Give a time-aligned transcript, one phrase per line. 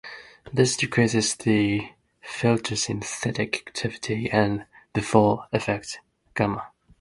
[0.51, 1.91] This decreases the
[2.27, 5.99] photosynthetic activity and therefore affects
[6.33, 6.71] gamma.